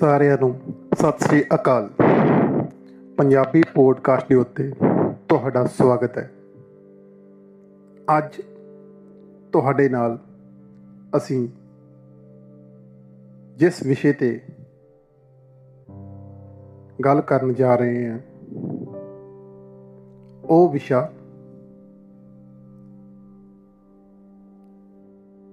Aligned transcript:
ਸਾਰਿਆਂ 0.00 0.36
ਨੂੰ 0.40 0.50
ਸਤਿ 0.94 1.24
ਸ੍ਰੀ 1.24 1.42
ਅਕਾਲ। 1.54 1.88
ਪੰਜਾਬੀ 3.16 3.62
ਪੋਡਕਾਸਟ 3.74 4.28
ਦੇ 4.28 4.34
ਉੱਤੇ 4.34 4.72
ਤੁਹਾਡਾ 5.28 5.64
ਸਵਾਗਤ 5.66 6.18
ਹੈ। 6.18 6.30
ਅੱਜ 8.18 8.40
ਤੁਹਾਡੇ 9.52 9.88
ਨਾਲ 9.88 10.18
ਅਸੀਂ 11.16 11.48
ਜਿਸ 13.56 13.82
ਵਿਸ਼ੇ 13.82 14.12
ਤੇ 14.12 14.40
ਗੱਲ 17.04 17.20
ਕਰਨ 17.20 17.54
ਜਾ 17.54 17.74
ਰਹੇ 17.76 18.08
ਹਾਂ, 18.08 18.18
ਉਹ 20.44 20.68
ਵਿਸ਼ਾ 20.68 21.12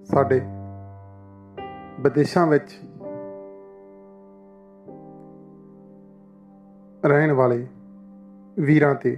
ਸਾਡੇ 0.05 0.41
ਵਿਦੇਸ਼ਾਂ 1.99 2.47
ਵਿੱਚ 2.47 2.79
ਰਹਿਣ 7.07 7.31
ਵਾਲੇ 7.31 7.65
ਵੀਰਾਂ 8.59 8.95
ਤੇ 8.95 9.17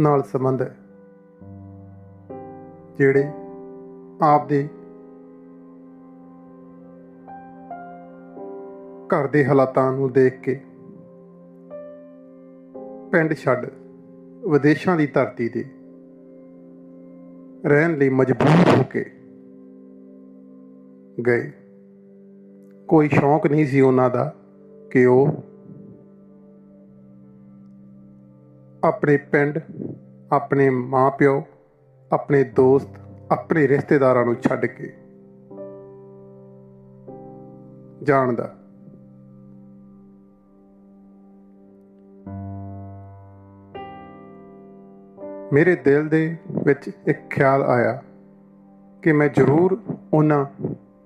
ਨਾਲ 0.00 0.22
ਸੰਬੰਧ 0.22 0.62
ਹੈ, 0.62 0.74
ਜਿਹੜੇ 2.98 3.24
ਆਪਦੇ 4.22 4.68
ਘਰ 9.08 9.26
ਦੇ 9.26 9.44
ਹਾਲਾਤਾਂ 9.44 9.92
ਨੂੰ 9.92 10.12
ਦੇਖ 10.12 10.40
ਕੇ 10.40 10.54
ਪਿੰਡ 13.12 13.34
ਛੱਡ 13.34 13.66
ਵਿਦੇਸ਼ਾਂ 14.50 14.96
ਦੀ 14.96 15.06
ਧਰਤੀ 15.06 15.48
ਤੇ 15.48 15.64
ਰਹਿਣ 17.66 17.96
ਲਈ 17.98 18.08
ਮਜਬੂਰ 18.08 18.76
ਹੋ 18.76 18.82
ਕੇ 18.82 19.04
ਗਏ। 21.26 21.50
ਕੋਈ 22.88 23.08
ਸ਼ੌਂਕ 23.08 23.46
ਨਹੀਂ 23.46 23.66
ਸੀ 23.66 23.80
ਉਹਨਾਂ 23.80 24.08
ਦਾ 24.10 24.34
ਕਿ 24.90 25.04
ਉਹ 25.06 25.28
ਆਪਣੇ 28.84 29.16
ਪਿੰਡ, 29.16 29.58
ਆਪਣੇ 30.32 30.70
ਮਾਪਿਓ, 30.70 31.42
ਆਪਣੇ 32.12 32.44
ਦੋਸਤ, 32.44 32.88
ਆਪਣੇ 33.32 33.68
ਰਿਸ਼ਤੇਦਾਰਾਂ 33.68 34.24
ਨੂੰ 34.24 34.34
ਛੱਡ 34.34 34.66
ਕੇ 34.66 34.92
ਜਾਣ 38.02 38.32
ਦਾ 38.32 38.54
ਮੇਰੇ 45.52 45.76
ਦਿਲ 45.76 46.08
ਦੇ 46.08 46.36
ਵਿੱਚ 46.64 46.90
ਇੱਕ 47.06 47.28
ਖਿਆਲ 47.30 47.62
ਆਇਆ 47.62 48.02
ਕਿ 49.02 49.12
ਮੈਂ 49.12 49.28
ਜ਼ਰੂਰ 49.28 49.78
ਉਹਨਾਂ 50.14 50.44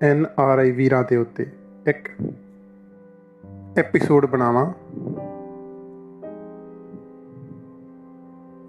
ਐਨ 0.03 0.27
ਆਰ 0.39 0.59
ਆਈ 0.59 0.71
ਵੀਰਾਂ 0.71 1.05
ਦੇ 1.09 1.17
ਉੱਤੇ 1.17 1.47
ਇੱਕ 1.87 2.09
ਐਪੀਸੋਡ 3.79 4.27
ਬਣਾਵਾਂ। 4.27 4.73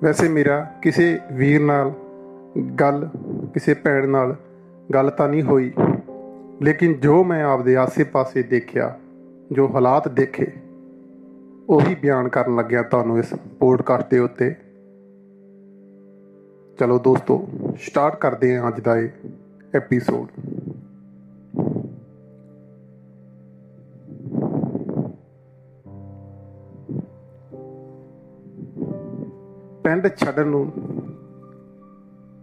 ਵੈਸੇ 0.03 0.27
ਮੇਰਾ, 0.29 0.71
ਕਿਸੇ 0.81 1.19
ਵੀਰ 1.31 1.61
ਨਾਲ 1.61 1.91
ਗੱਲ, 2.79 3.09
ਕਿਸੇ 3.53 3.73
ਭੈਣ 3.73 4.07
ਨਾਲ 4.07 4.35
ਗੱਲ 4.93 5.09
ਤਾਂ 5.09 5.27
ਨਹੀਂ 5.29 5.43
ਹੋਈ। 5.43 5.73
ਲੇਕਿਨ 6.61 6.93
ਜੋ 6.93 7.23
ਮੈਂ 7.23 7.43
ਆਪਦੇ 7.43 7.75
ਆਸੇ-ਪਾਸੇ 7.77 8.43
ਦੇਖਿਆ, 8.43 8.99
ਜੋ 9.51 9.67
ਹਾਲਾਤ 9.67 10.07
ਦੇਖੇ, 10.07 10.47
ਉਹੀ 11.69 11.95
ਬਿਆਨ 11.95 12.29
ਕਰਨ 12.29 12.55
ਲੱਗਿਆ 12.55 12.83
ਤੁਹਾਨੂੰ 12.83 13.19
ਇਸ 13.19 13.33
ਪੋਡਕਾਸਟ 13.59 14.09
ਦੇ 14.09 14.19
ਉੱਤੇ। 14.19 14.55
ਚਲੋ 16.79 16.99
ਦੋਸਤੋ, 16.99 17.47
ਸਟਾਰਟ 17.79 18.15
ਕਰਦੇ 18.15 18.57
ਹਾਂ 18.57 18.67
ਅੱਜ 18.67 18.79
ਦਾ 18.79 18.97
ਇਹ 18.97 19.09
ਐਪੀਸੋਡ 19.75 20.27
ਪਿੰਡ 29.99 30.15
ਛੱਡਣ 30.15 30.47
ਨੂੰ 30.47 30.71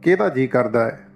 ਕਿਹਦਾ 0.03 0.29
ਜੀ 0.29 0.47
ਕਰਦਾ 0.47 0.85
ਹੈ? 0.85 1.09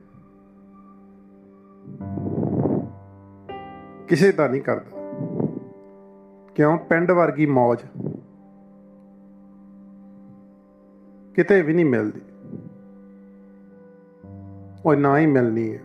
ਕਿਸੇ 4.09 4.33
ਦਾ 4.33 4.49
ਨਹੀਂ 4.49 4.63
ਕਰਦਾ। 4.63 4.97
ਕਿਉਂ? 6.55 6.79
ਪਿੰਡ 6.79 7.11
ਵਰਗੀ 7.11 7.47
ਮੌਜ 7.47 7.79
ਕਿਤੇ 11.35 11.63
ਵੀ 11.63 11.73
ਨਹੀਂ 11.73 11.87
ਮਿਲਦੀ। 11.87 12.21
ਉਹ 14.85 14.95
ਨਾ 14.95 15.19
ਹੀ 15.19 15.27
ਮਿਲਣੀ 15.27 15.77
ਹੈ। 15.77 15.81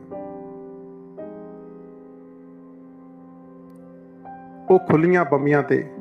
ਉਹ 4.70 4.80
ਖੁੱਲੀਆਂ 4.80 5.26
ਬੰਮੀਆਂ 5.26 5.64
ਤੇ 5.64 5.94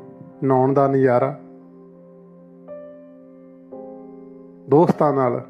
ਨਹਾਉਣ 0.43 0.73
ਦਾ 0.73 0.87
ਨਜ਼ਾਰਾ 0.87 1.39
ਦੋਸਤਾਂ 4.69 5.13
ਨਾਲ। 5.13 5.45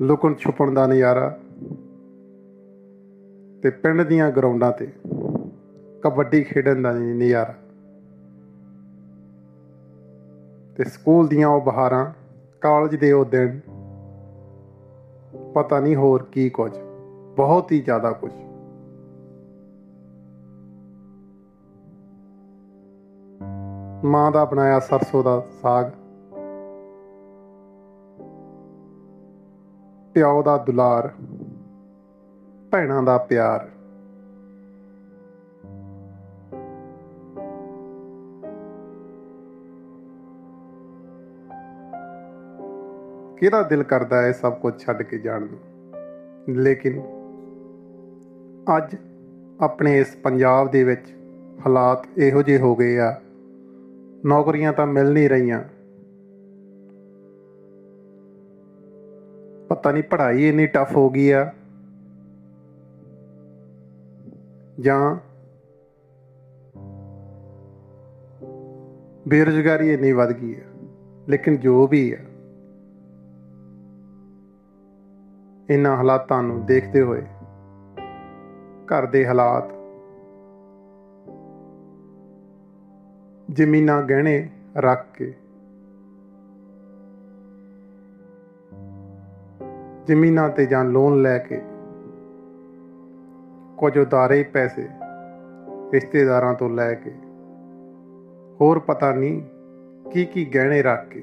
ਲੁਕਣ 0.00 0.34
ਛੁਪਣ 0.34 0.70
ਦਾ 0.70 0.86
ਨਜ਼ਾਰਾ 0.86 1.38
ਤੇ 3.62 3.70
ਪਿੰਡ 3.70 4.02
ਦੀਆਂ 4.02 4.30
ਗਰਾਊਂਡਾਂ 4.30 4.72
ਤੇ 4.72 4.92
ਕਬੱਡੀ 6.02 6.42
ਖੇਡਣ 6.44 6.82
ਦਾ 6.82 6.92
ਨਜ਼ਾਰਾ। 6.92 7.54
ਤੇ 10.76 10.84
ਸਕੂਲ 10.84 11.28
ਦੀਆਂ 11.28 11.48
ਉਹ 11.48 11.60
ਬਹਾਰਾਂ, 11.60 12.12
ਕਾਲਜ 12.60 12.96
ਦੇ 12.96 13.12
ਉਹ 13.12 13.24
ਦਿਨ, 13.24 13.60
ਪਤਾ 15.54 15.80
ਨਹੀਂ 15.80 15.96
ਹੋਰ 15.96 16.22
ਕੀ 16.22 16.50
ਕੁਝ, 16.50 16.72
ਬਹੁਤ 17.36 17.72
ਹੀ 17.72 17.80
ਜ਼ਿਆਦਾ 17.80 18.10
ਕੁਝ। 18.12 18.32
ਮਾਂ 24.04 24.32
ਦਾ 24.32 24.44
ਬਣਾਇਆ 24.44 24.80
ਸਰਸੋਂ 24.80 25.24
ਦਾ 25.24 25.40
ਸਾਗ। 25.62 25.90
ਪਿਓ 30.14 30.42
ਦਾ 30.42 30.56
ਦੁਲਾਰ, 30.56 31.10
ਭੈਣਾਂ 32.70 33.02
ਦਾ 33.02 33.18
ਪਿਆਰ। 33.18 33.68
ਕਿਹਦਾ 43.36 43.62
ਦਿਲ 43.62 43.82
ਕਰਦਾ 43.82 44.22
ਹੈ 44.22 44.32
ਸਭ 44.32 44.54
ਕੁਝ 44.54 44.78
ਛੱਡ 44.78 45.02
ਕੇ 45.02 45.18
ਜਾਣ 45.18 45.42
ਨੂੰ? 45.42 45.58
ਲੇਕਿਨ 46.48 47.02
ਅੱਜ 48.76 48.96
ਆਪਣੇ 49.60 49.98
ਇਸ 49.98 50.16
ਪੰਜਾਬ 50.16 50.70
ਦੇ 50.70 50.84
ਵਿੱਚ 50.84 51.16
ਹਾਲਾਤ 51.66 52.18
ਇਹੋ 52.18 52.42
ਜਿਹੇ 52.42 52.58
ਹੋ 52.58 52.76
ਗਏ 52.76 52.98
ਆ 52.98 53.20
ਨੌਕਰੀਆਂ 54.26 54.72
ਤਾਂ 54.72 54.86
ਮਿਲ 54.86 55.12
ਨਹੀਂ 55.12 55.30
ਰਹੀਆਂ। 55.30 55.64
ਪਤਾ 59.68 59.92
ਨਹੀਂ 59.92 60.02
ਪੜ੍ਹਾਈ 60.02 60.48
ਇੰਨੀ 60.48 60.66
ਟਫ 60.66 60.96
ਹੋ 60.96 61.10
ਗਈ 61.10 61.30
ਆ। 61.30 61.52
ਜਾਂ 64.80 65.16
ਬੇਰੁਜ਼ਗਾਰੀ 69.28 69.92
ਇੰਨੀ 69.92 70.12
ਵੱਧ 70.12 70.32
ਗਈ 70.32 70.54
ਹੈ 70.54 70.64
ਲੇਕਿਨ 71.28 71.56
ਜੋ 71.56 71.86
ਵੀ 71.86 72.14
ਹੈ 72.14 72.24
ਇਹਨਾਂ 75.70 75.96
ਹਾਲਾਤਾਂ 75.96 76.42
ਨੂੰ 76.42 76.66
ਦੇਖਦੇ 76.66 77.00
ਹੋਏ 77.00 77.22
ਘਰ 78.86 79.06
ਦੇ 79.06 79.26
ਹਾਲਾਤ 79.26 79.81
ਜ਼ਮੀਨਾਂ 83.52 84.02
ਗਹਿਣੇ 84.02 84.48
ਰੱਖ 84.76 85.06
ਕੇ। 85.14 85.34
ਜ਼ਮੀਨਾਂ 90.06 90.48
ਤੇ 90.48 90.66
ਜਾਂ 90.66 90.84
ਲੋਨ 90.84 91.22
ਲੈ 91.22 91.38
ਕੇ 91.38 91.62
ਕੁਝ 93.78 93.98
ਉਧਾਰੇ 93.98 94.42
ਪੈਸੇ 94.42 94.88
ਰਿਸ਼ਤੇਦਾਰਾਂ 95.92 96.54
ਤੋਂ 96.54 96.70
ਲੈ 96.70 96.94
ਕੇ। 96.94 97.10
ਹੋਰ 98.60 98.78
ਪਤਾ 98.78 99.12
ਨਹੀਂ 99.12 99.42
ਕੀ 100.10 100.24
ਕੀ 100.24 100.44
ਗਹਿਣੇ 100.44 100.82
ਰੱਖ 100.82 101.08
ਕੇ। 101.08 101.20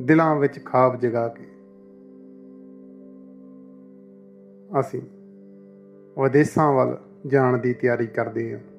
ਦਿਲਾਂ 0.00 0.36
ਵਿੱਚ 0.36 0.64
ਖਾਬ 0.64 1.00
ਜਗਾ 1.00 1.28
ਕੇ। 1.28 1.44
ਅਸੀਂ 4.80 5.02
ਵਿਦੇਸ਼ਾਂ 6.22 6.72
ਵੱਲ 6.72 6.98
ਜਾਣ 7.26 7.58
ਦੀ 7.58 7.74
ਤਿਆਰੀ 7.74 8.06
ਕਰਦੇ 8.06 8.52
ਹਾਂ। 8.52 8.73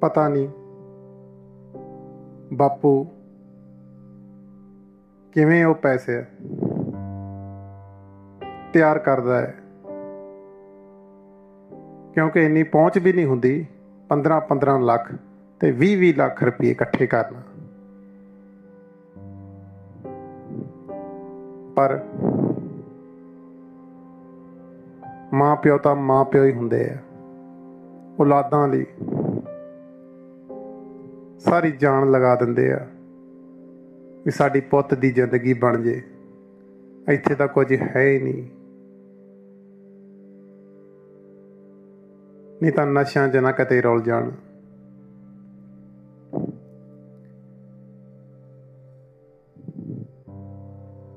ਪਤਾ 0.00 0.28
ਨਹੀਂ 0.28 0.48
ਬਾਪੂ 2.52 3.04
ਕਿਵੇਂ 5.32 5.64
ਉਹ 5.64 5.74
ਪੈਸੇ 5.74 6.24
ਤਿਆਰ 8.72 8.98
ਕਰਦਾ 8.98 9.40
ਹੈ। 9.40 9.54
ਕਿਉਂਕਿ 12.14 12.44
ਇੰਨੀ 12.44 12.62
ਪਹੁੰਚ 12.62 12.98
ਵੀ 12.98 13.12
ਨਹੀਂ 13.12 13.26
ਹੁੰਦੀ 13.26 13.66
15 14.08 14.40
15 14.40 14.78
ਲੱਖ 14.80 15.12
ਤੇ 15.60 15.72
20 15.72 15.96
20 15.96 16.12
ਲੱਖ 16.12 16.44
ਰੁਪਏ 16.44 16.70
ਇਕੱਠੇ 16.70 17.06
ਕਰਨਾ। 17.06 17.42
ਪਰ 21.76 22.04
ਮਾਂ 25.32 25.56
ਪਿਓ 25.56 25.78
ਤਾਂ 25.78 25.94
ਮਾਂ 25.96 26.24
ਪਿਓ 26.24 26.44
ਹੀ 26.44 26.52
ਹੁੰਦੇ 26.52 26.90
ਆ। 26.90 26.96
ਔਲਾਦਾਂ 28.20 28.68
ਲਈ 28.68 28.86
ਸਾਰੀ 31.48 31.72
ਜਾਨ 31.72 32.10
ਲਗਾ 32.10 32.34
ਦਿੰਦੇ 32.34 32.72
ਆ 32.72 32.86
ਵੀ 34.24 34.30
ਸਾਡੀ 34.30 34.60
ਪੁੱਤ 34.60 34.94
ਦੀ 34.94 35.10
ਜ਼ਿੰਦਗੀ 35.10 35.52
ਬਣ 35.54 35.82
ਜੇ। 35.82 36.02
ਇੱਥੇ 37.08 37.34
ਤਾਂ 37.34 37.48
ਕੁਝ 37.48 37.72
ਹੈ 37.72 38.08
ਹੀ 38.08 38.18
ਨਹੀਂ। 38.18 38.42
ਨਹੀਂ 42.62 42.72
ਤਾਂ 42.72 42.86
ਨਸ਼ਿਆਂ 42.86 43.28
'ਚ 43.28 43.36
ਨਾ 43.36 43.52
ਕਿਤੇ 43.52 43.80
ਰੁਲ 43.80 44.02
ਜਾਣ। 44.02 44.30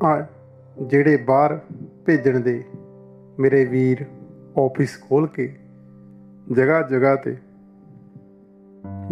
ਆ 0.04 0.26
ਜਿਹੜੇ 0.88 1.18
ਬਾਹਰ 1.18 1.60
ਭੇਜਣ 2.06 2.40
ਦੇ 2.40 2.64
ਮੇਰੇ 3.40 3.66
ਵੀਰ 3.66 4.06
ਆਫਿਸ 4.58 5.02
ਖੋਲ 5.02 5.28
ਕੇ 5.28 5.56
ਜਗ੍ਹਾ 6.52 6.82
ਜਗ੍ਹਾ 6.82 7.16
ਤੇ 7.16 7.38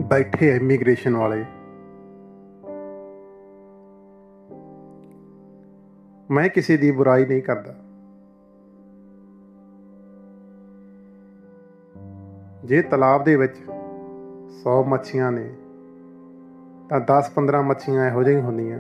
ਬੈਠੇ 0.07 0.55
ਇਮੀਗ੍ਰੇਸ਼ਨ 0.55 1.17
ਵਾਲੇ। 1.17 1.45
ਮੈਂ 6.31 6.49
ਕਿਸੇ 6.49 6.77
ਦੀ 6.77 6.91
ਬੁਰਾਈ 6.91 7.25
ਨਹੀਂ 7.25 7.41
ਕਰਦਾ। 7.41 7.75
ਜੇ 12.65 12.81
ਤਲਾਬ 12.81 13.23
ਦੇ 13.23 13.35
ਵਿੱਚ 13.35 13.55
100 14.63 14.83
ਮੱਛੀਆਂ 14.83 15.31
ਨੇ, 15.31 15.55
ਤਾਂ 16.89 16.99
10-15 16.99 17.61
ਮੱਛੀਆਂ 17.61 18.07
ਇਹੋ 18.07 18.23
ਜਿਹੀਆਂ 18.23 18.41
ਹੁੰਦੀਆਂ। 18.41 18.79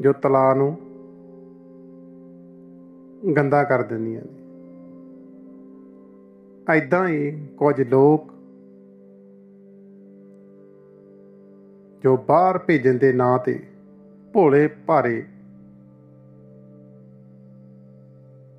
ਜੋ 0.00 0.12
ਤਲਾਬ 0.12 0.56
ਨੂੰ 0.56 0.76
ਗੰਦਾ 3.36 3.64
ਕਰ 3.64 3.82
ਦਿੰਦੀਆਂ 3.82 4.22
ਨੇ। 4.22 4.41
ਐਦਾਂ 6.70 7.08
ਹੀ 7.08 7.46
ਕੁਝ 7.56 7.80
ਲੋਕ 7.80 8.32
ਜੋ 12.02 12.16
ਬਾਹਰ 12.16 12.58
ਭੇਜਣ 12.58 12.94
ਦੇ 12.94 13.12
ਨਾਂ 13.12 13.38
ਤੇ 13.38 13.62
ਭੋਲੇ 14.32 14.68
ਭਾਰੇ 14.68 15.24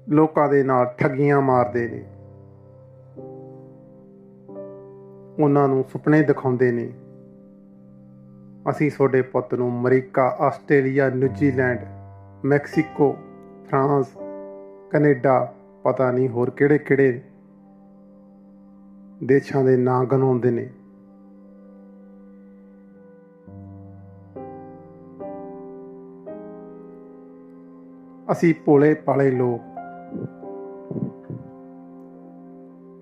ਲੋਕਾਂ 0.09 0.49
ਦੇ 0.49 0.63
ਨਾਲ 0.63 0.85
ਠੱਗੀਆਂ 0.85 1.41
ਮਾਰਦੇ 1.41 1.87
ਨੇ, 1.87 2.03
ਉਹਨਾਂ 5.43 5.67
ਨੂੰ 5.67 5.85
ਸੁਪਨੇ 5.89 6.21
ਦਿਖਾਉਂਦੇ 6.21 6.71
ਨੇ, 6.71 6.93
ਅਸੀਂ 8.69 8.91
ਤੁਹਾਡੇ 8.91 9.21
ਪੁੱਤ 9.21 9.53
ਨੂੰ 9.53 9.69
America, 9.69 10.37
Australia, 10.39 11.09
New Zealand, 11.09 11.79
Mexico, 12.45 13.17
France, 13.69 14.07
Canada, 14.91 15.53
ਪਤਾ 15.83 16.11
ਨਹੀਂ 16.11 16.29
ਹੋਰ 16.29 16.49
ਕਿਹੜੇ-ਕਿਹੜੇ 16.49 17.21
ਦੇਸ਼ਾਂ 19.25 19.63
ਦੇ 19.63 19.77
ਨਾਂ 19.77 20.05
ਗਨਾਉਂਦੇ 20.05 20.51
ਨੇ। 20.51 20.69
ਅਸੀਂ 28.31 28.53
ਭੋਲੇ 28.65 28.93
ਪਾਲੇ 28.93 29.31
ਲੋਕ। 29.31 29.61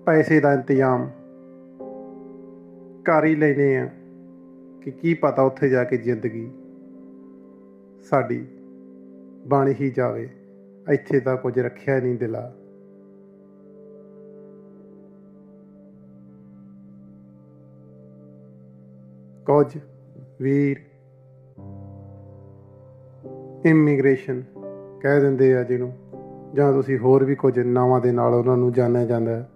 ਪੈਸੇ 0.06 0.40
ਦਾ 0.40 0.52
ਇੰਤਜ਼ਾਮ। 0.52 1.10
ਕਰ 3.04 3.24
ਹੀ 3.24 3.36
ਲੈਨੇ 3.36 3.76
ਆ 3.76 3.90
ਕਿ 4.82 4.90
ਕੀ 4.90 5.14
ਪਤਾ 5.14 5.42
ਉੱਥੇ 5.42 5.68
ਜਾ 5.68 5.84
ਕੇ 5.84 5.96
ਜ਼ਿੰਦਗੀ 5.96 6.50
ਸਾਡੀ 8.10 8.46
ਬਣ 9.46 9.72
ਹੀ 9.80 9.90
ਜਾਵੇ। 9.90 10.30
ਇੱਥੇ 10.90 11.20
ਤਾਂ 11.20 11.36
ਕੁਝ 11.36 11.58
ਰੱਖਿਆ 11.58 12.00
ਨਹੀਂ 12.00 12.16
ਦਿਲਾ। 12.16 12.54
ਕੁਝ 19.46 19.78
ਵੀਰ 20.42 20.76
ਇਮੀਗ੍ਰੇਸ਼ਨ 23.66 24.42
ਕਹਿ 25.00 25.20
ਦਿੰਦੇ 25.20 25.56
ਆ 25.56 25.62
ਜਿਹਨੂੰ, 25.62 25.92
ਜਾਂ 26.54 26.72
ਤੁਸੀਂ 26.72 26.98
ਹੋਰ 26.98 27.24
ਵੀ 27.24 27.34
ਕੁਝ 27.34 27.58
ਨਾਵਾਂ 27.58 28.00
ਦੇ 28.00 28.12
ਨਾਲ 28.12 28.34
ਉਹਨਾਂ 28.34 28.56
ਨੂੰ 28.56 28.72
ਜਾਣਿਆ 28.72 29.04
ਜਾਂਦਾ 29.04 29.36
ਹੈ। 29.36 29.50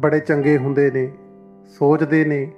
ਬੜੇ 0.00 0.20
ਚੰਗੇ 0.20 0.58
ਹੁੰਦੇ 0.58 0.90
ਨੇ, 0.90 1.12
ਸੋਚਦੇ 1.66 2.24
ਨੇ 2.24 2.52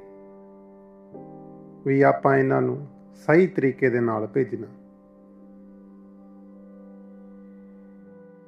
ਵੀ 1.87 2.03
ਆਪਾਂ 2.03 2.37
ਇਹਨਾਂ 2.37 2.63
ਨੂੰ 2.63 2.87
ਸਹੀ 3.15 3.47
ਤਰੀਕੇ 3.47 3.91
ਦੇ 3.91 4.01
ਨਾਲ 4.01 4.27
ਭੇਜਣਾ। 4.27 4.67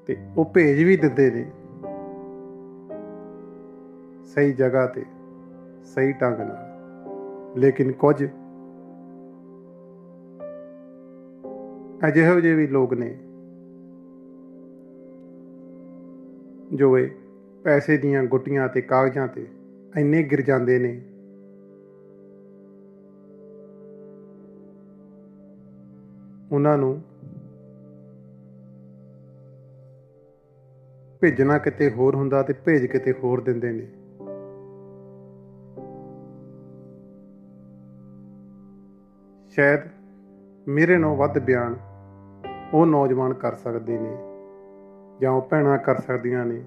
ਤੇ 0.06 0.16
ਉਹ 0.36 0.44
ਭੇਜ 0.44 0.82
ਵੀ 0.82 0.96
ਦਿੰਦੇ 0.96 1.30
ਨੇ 1.30 1.50
ਸਹੀ 4.26 4.52
ਜਗ੍ਹਾ 4.52 4.86
ਤੇ। 4.86 5.04
ਸਹੀ 5.94 6.12
ਢੰਗ 6.12 6.38
ਨਾਲ। 6.38 7.60
ਲੇਕਿਨ 7.60 7.92
ਕੁਝ 7.92 8.16
ਅਜਿਹੇ 12.08 12.40
ਜਿਹੇ 12.40 12.54
ਵੀ 12.54 12.66
ਲੋਕ 12.66 12.94
ਨੇ 12.94 13.18
ਜੋ 16.74 16.98
ਇਹ 16.98 17.10
ਪੈਸੇ 17.64 17.96
ਦੀਆਂ 17.98 18.22
ਗੁੱਟੀਆਂ 18.24 18.68
ਤੇ 18.68 18.80
ਕਾਗਜ਼ਾਂ 18.80 19.28
ਤੇ 19.28 19.46
ਇੰਨੇ 19.96 20.22
ਗਿਰ 20.22 20.40
ਜਾਂਦੇ 20.40 20.78
ਨੇ। 20.78 21.02
ਉਹਨਾਂ 26.52 26.78
ਨੂੰ 26.78 27.02
ਭੇਜਣਾ 31.20 31.58
ਕਿਤੇ 31.58 31.90
ਹੋਰ 31.90 32.14
ਹੁੰਦਾ 32.14 32.42
ਤੇ 32.42 32.52
ਭੇਜ 32.52 32.86
ਕਿਤੇ 32.86 33.12
ਹੋਰ 33.12 33.40
ਦਿੰਦੇ 33.40 33.72
ਨੇ। 33.72 33.88
ਸ਼ਾਇਦ 39.58 39.80
ਮੇਰੇ 40.68 40.96
ਨਾਲੋਂ 40.98 41.16
ਵੱਧ 41.16 41.38
ਬਿਆਨ 41.38 41.74
ਉਹ 42.74 42.84
ਨੌਜਵਾਨ 42.86 43.32
ਕਰ 43.34 43.54
ਸਕਦੇ 43.54 43.98
ਨੇ 43.98 44.10
ਜਾਂ 45.20 45.30
ਉਹ 45.30 45.40
ਭੈਣਾਂ 45.42 45.78
ਕਰ 45.78 46.00
ਸਕਦੀਆਂ 46.00 46.44
ਨੇ, 46.46 46.62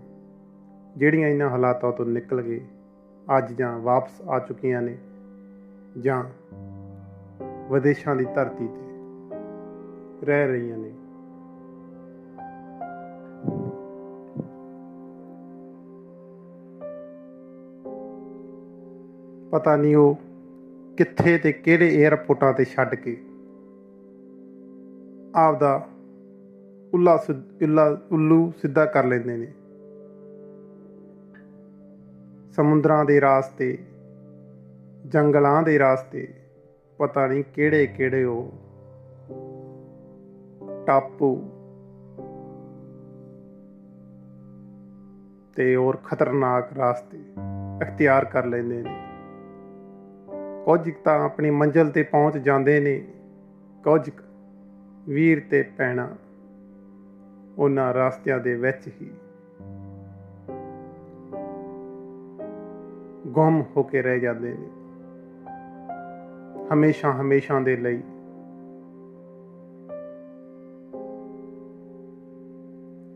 ਜਿਹੜੀਆਂ 0.98 1.30
ਇਹਨਾਂ 1.30 1.50
ਹਾਲਾਤਾਂ 1.50 1.92
ਤੋਂ 1.92 2.06
ਨਿਕਲ 2.06 2.42
ਗਏ 2.42 2.60
ਅੱਜ 3.38 3.54
ਜਾਂ 3.54 3.80
ਵਾਪਸ 3.80 4.22
ਆ 4.30 4.40
ਚੁੱਕੀਆਂ 4.40 4.82
ਨੇ 4.82 4.98
ਜਾਂ 5.98 6.24
ਵਿਦੇਸ਼ਾਂ 7.72 8.16
ਦੀ 8.16 8.26
ਧਰਤੀ 8.26 8.68
ਤੇ 8.68 10.26
ਰਹਿ 10.26 10.48
ਰਹੀਆਂ 10.48 10.78
ਨੇ। 10.78 10.92
ਪਤਾ 19.52 19.76
ਨਹੀਂ 19.76 19.96
ਉਹ 19.96 20.16
ਕਿੱਥੇ 20.98 21.38
ਤੇ 21.38 21.52
ਕਿਹੜੇ 21.52 22.06
에ਅਰਪੋਰਟਾਂ 22.06 22.54
ਤੇ 22.54 22.66
ਛੱਡ 22.66 22.96
ਕੇ 22.96 23.18
ਆਪਦਾ 25.36 25.88
ਉੱਲਾ 26.94 27.26
ਉੱਲਾ 27.64 28.02
ਉੱਲੂ 28.12 28.52
ਸਿੱਧਾ 28.62 28.86
ਕਰ 28.86 29.04
ਲੈਂਦੇ 29.04 29.38
ਨੇ। 29.38 29.48
ਸਮੁੰਦਰਾਂ 32.52 33.06
ਦੇ 33.06 33.22
ਰਾਸਤੇ, 33.22 33.78
ਜੰਗਲਾਂ 35.08 35.64
ਦੇ 35.64 35.80
ਰਾਸਤੇ, 35.80 36.34
ਪਤਾ 36.98 37.28
ਨਹੀਂ 37.28 37.44
ਕਿਹੜੇ 37.56 37.88
ਕਿਹੜੇ 37.88 38.24
ਉਹ 38.24 38.52
ਟਾਪੂ 40.88 41.36
ਤੇ 45.56 45.76
ਹੋਰ 45.76 45.98
ਖਤਰਨਾਕ 45.98 46.74
ਰਾਸਤੇ 46.74 47.18
ਇਖਤਿਆਰ 47.82 48.26
ਕਰ 48.26 48.46
ਲੈਂਦੇ 48.46 48.82
ਨੇ। 48.82 49.11
ਕੁਝ 50.66 50.92
ਤਾਂ 51.04 51.20
ਆਪਣੀ 51.20 51.50
ਮੰਜ਼ਲ 51.50 51.90
ਤੇ 51.90 52.04
ਪਹੁੰਚ 52.04 52.38
ਜਾਂਦੇ 52.38 52.80
ਨੇ, 52.80 53.08
ਕੁਝ 53.84 54.10
ਵੀਰ 55.10 55.42
ਤੇ 55.50 55.62
ਪੈਣਾ 55.78 56.08
ਉਹਨਾਂ 57.58 57.94
ਰਸਤਿਆਂ 57.94 58.40
ਦੇ 58.40 58.56
ਵਿੱਚ 58.56 58.88
ਹੀ 58.88 59.12
ਗੁੰਮ 63.28 63.64
ਹੋ 63.78 63.84
ਕੇ 63.84 64.02
ਰਹਿ 64.02 64.20
ਜਾਂਦੇ 64.20 64.54
ਨੇ। 64.54 64.68
ਹਮੇਸ਼ਾ 66.74 67.12
ਹਮੇਸ਼ਾ 67.22 67.60
ਦੇ 67.60 67.76
ਲਈ 67.78 68.02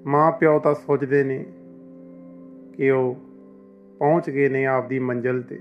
ਮਾਂ 0.05 0.31
ਪਿਓ 0.31 0.59
ਤਾਂ 0.59 0.73
ਸੋਚਦੇ 0.73 1.23
ਨੇ 1.23 1.45
ਕਿ 2.73 2.91
ਉਹ 2.91 3.15
ਪਹੁੰਚ 3.99 4.29
ਗਏ 4.29 4.49
ਨੇ 4.49 4.65
ਆਪਦੀ 4.65 4.99
ਮੰਜ਼ਿਲ 4.99 5.41
ਤੇ, 5.41 5.59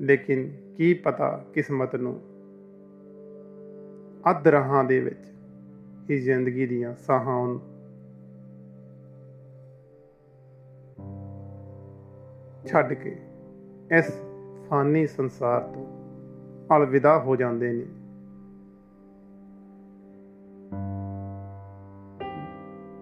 ਲੇਕਿਨ 0.00 0.50
ਕੀ 0.78 0.94
ਪਤਾ 0.94 1.44
ਕਿਸਮਤ 1.54 1.96
ਨੂੰ? 1.96 2.20
ਅੱਧ 4.30 4.48
ਰਹਾਂ 4.48 4.84
ਦੇ 4.84 5.00
ਵਿੱਚ 5.00 5.32
ਹੀ 6.10 6.20
ਜ਼ਿੰਦਗੀ 6.20 6.66
ਦੀਆਂ 6.66 6.94
ਸਾਹਾਂ 6.94 7.58
ਛੱਡ 12.66 12.92
ਕੇ 12.92 13.18
ਇਸ 13.98 14.12
ਫਾਨੀ 14.68 15.06
ਸੰਸਾਰ 15.06 15.60
ਤੋਂ 15.60 15.86
ਅਲਵਿਦਾ 16.76 17.18
ਹੋ 17.18 17.36
ਜਾਂਦੇ 17.36 17.72
ਨੇ। 17.72 17.86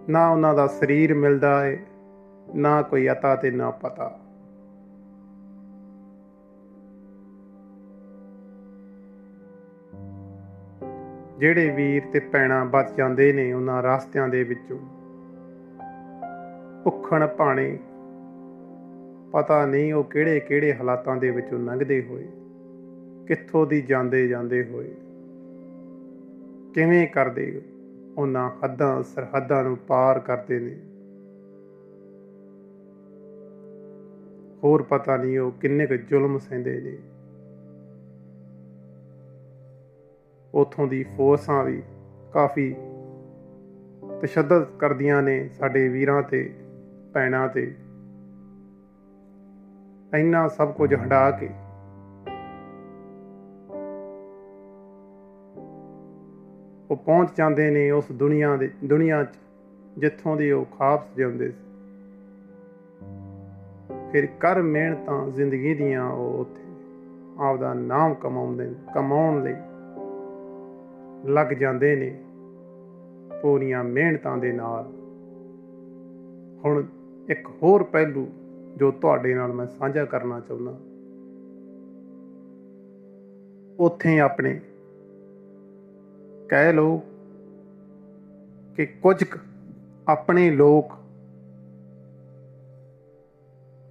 ਨਾ 0.09 0.31
ਉਹਨਾਂ 0.31 0.55
ਦਾ 0.55 0.67
ਸਰੀਰ 0.67 1.15
ਮਿਲਦਾ 1.15 1.65
ਹੈ 1.65 1.79
ਨਾ 2.55 2.83
ਕੋਈ 2.83 3.09
ਅਤਾ 3.09 3.37
ਤੇ 3.37 3.51
ਨਾ 3.51 3.71
ਪਤਾ। 3.71 4.26
ਜਿਹੜੇ 11.39 11.71
ਵੀਰ 11.71 12.03
ਤੇ 12.13 12.21
ਪੈਣਾ 12.21 12.65
ਬਚ 12.65 12.91
ਜਾਂਦੇ 12.97 13.33
ਨੇ 13.33 13.53
ਉਹਨਾਂ 13.53 13.83
ਰਾਸਤਿਆਂ 13.83 14.29
ਦੇ 14.29 14.43
ਵਿੱਚੋਂ। 14.45 14.79
ਭੁੱਖਣ 16.85 17.27
ਪਾਣੇ 17.27 17.79
ਪਤਾ 19.33 19.67
ਨਹੀਂ 19.67 19.95
ਉਹ 19.95 20.05
ਕਿਹੜੇ 20.05 20.41
ਕਿਹੜੇ 20.41 20.75
ਹਾਲਾਤਾਂ 20.75 21.17
ਦੇ 21.17 21.31
ਵਿੱਚੋਂ 21.31 21.59
ਲੰਘਦੇ 21.59 22.03
ਹੋਏ, 22.03 22.29
ਕਿੱਥੋਂ 23.27 23.67
ਦੀ 23.67 23.83
ਜਾਂਦੇ 23.83 24.29
ਜਾਂਦੇ 24.29 24.65
ਹੋਏ। 24.65 24.95
ਕਿਵੇਂ 26.75 27.07
ਕਰਦੇ 27.09 27.63
ਉਹਨਾਂ 28.19 28.51
ਹੱਦਾਂ, 28.65 29.03
ਸਰਹੱਦਾਂ 29.03 29.65
ਨੂੰ 29.65 29.77
ਪਾਰ 29.77 30.19
ਕਰਦੇ 30.19 30.59
ਨੇ। 30.59 30.77
ਹੋਰ 34.65 34.83
ਪਤਾ 34.83 35.17
ਨਹੀਂ 35.17 35.39
ਉਹ 35.39 35.53
ਕਿੰਨੇ 35.53 35.87
ਕੁ 35.87 35.95
ਜ਼ੁਲਮ 35.95 36.39
ਸਹਿੰਦੇ 36.39 36.81
ਨੇ। 36.81 36.99
ਉਥੋਂ 40.57 40.87
ਦੀ 40.87 41.05
ਫੋਰਸਾਂ 41.17 41.65
ਵੀ 41.65 41.83
ਕਾਫੀ 42.33 42.77
ਤਸ਼ੱਦਦ 44.23 44.65
ਕਰਦੀਆਂ 44.65 45.23
ਨੇ 45.23 45.49
ਸਾਡੇ 45.49 45.89
ਵੀਰਾਂ 45.89 46.23
ਤੇ 46.23 46.55
ਪੈਣਾ 47.13 47.49
ਤੇ। 47.49 47.75
ਇੰਨਾ 50.15 50.49
ਸਭ 50.49 50.73
ਕੁਝ 50.73 50.95
ਹਟਾ 50.95 51.31
ਕੇ। 51.31 51.51
ਉਹ 56.91 56.97
ਪਹੁੰਚ 56.97 57.31
ਜਾਂਦੇ 57.39 57.71
ਨੇ 57.71 57.91
ਉਸ 57.91 58.05
ਦੁਨੀਆ 58.13 58.57
ਦੇ, 58.57 58.71
ਦੁਨੀਆ 58.85 59.25
'ਚ, 59.25 59.35
ਜਿੱਥੋਂ 59.99 60.37
ਦੀ 60.37 60.51
ਉਹ 60.51 60.65
ਖਾਬ 60.65 61.03
ਸਜਾਉਂਦੇ 61.15 61.49
ਸੀ। 61.49 61.65
ਫਿਰ 64.13 64.27
ਕਰ 64.27 64.63
ਮਿਹਨਤਾਂ 64.63 65.29
ਜ਼ਿੰਦਗੀ 65.29 65.75
ਦੀਆਂ 65.75 66.11
ਉਹ 66.11 66.39
ਉੱਥੇ 66.41 66.63
ਆਪਦਾ 67.39 67.75
ਨਾਮ 67.75 68.15
ਕਮਾਉਂਦੇ 68.15 68.75
ਕਮਾਉਣ 68.95 69.43
ਲਈ। 69.43 69.55
ਲੱਗ 71.27 71.47
ਜਾਂਦੇ 71.47 71.97
ਨੇ 71.97 72.25
ਪੂਰੀਆਂ 73.43 73.85
ਮਿਹਨਤਾਂ 73.85 74.37
ਦੇ 74.37 74.53
ਨਾਲ। 74.53 74.85
ਹੁਣ 76.65 76.85
ਇੱਕ 77.29 77.49
ਹੋਰ 77.63 77.83
ਪਹਿਲੂ 77.83 78.27
ਜੋ 78.77 78.91
ਤੁਹਾਡੇ 78.91 79.35
ਨਾਲ 79.35 79.53
ਮੈਂ 79.53 79.67
ਸਾਂਝਾ 79.67 80.05
ਕਰਨਾ 80.05 80.41
ਚਾਹੁੰਦਾ। 80.41 80.79
ਉੱਥੇ 83.81 84.21
ਆਪਣੇ 84.21 84.61
ਕਹਿ 86.49 86.73
ਲੋ 86.73 87.01
ਕਿ 88.77 88.87
ਕੁਝ 88.87 89.25
ਆਪਣੇ 90.09 90.51
ਲੋਕ 90.51 90.93